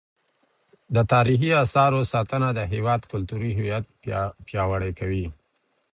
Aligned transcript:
د 0.95 0.97
تاریخي 1.13 1.51
اثارو 1.63 2.01
ساتنه 2.13 2.49
د 2.53 2.59
هیواد 2.73 3.01
کلتوري 3.11 3.51
هویت 3.57 3.85
پیاوړی 4.47 4.91
کوي. 4.99 5.25